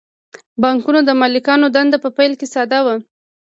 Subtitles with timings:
[0.03, 0.03] د
[0.63, 2.95] بانکونو د مالکانو دنده په پیل کې ساده وه